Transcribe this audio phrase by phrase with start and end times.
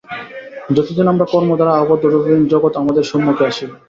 [0.75, 3.75] যতদিন আমরা কর্ম দ্বারা আবদ্ধ, ততদিন জগৎ আমাদের সম্মুখে আসিবে।